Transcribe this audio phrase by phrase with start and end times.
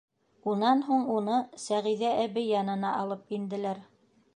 [0.53, 3.89] Унан һуң уны Сәғиҙә әбей янына алып инделәр.